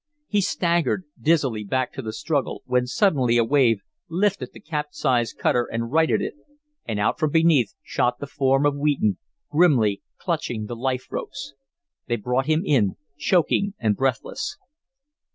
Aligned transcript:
He 0.27 0.41
staggered 0.41 1.03
dizzily 1.21 1.63
back 1.63 1.93
to 1.93 2.01
the 2.01 2.11
struggle, 2.11 2.63
when 2.65 2.87
suddenly 2.87 3.37
a 3.37 3.43
wave 3.45 3.81
lifted 4.09 4.51
the 4.51 4.59
capsized 4.59 5.37
cutter 5.37 5.69
and 5.71 5.91
righted 5.91 6.23
it, 6.23 6.33
and 6.87 6.99
out 6.99 7.19
from 7.19 7.29
beneath 7.29 7.75
shot 7.83 8.17
the 8.17 8.25
form 8.25 8.65
of 8.65 8.75
Wheaton, 8.75 9.19
grimly 9.51 10.01
clutching 10.17 10.65
the 10.65 10.75
life 10.75 11.05
ropes. 11.11 11.53
They 12.07 12.15
brought 12.15 12.47
him 12.47 12.63
in 12.65 12.95
choking 13.15 13.75
and 13.77 13.95
breathless. 13.95 14.57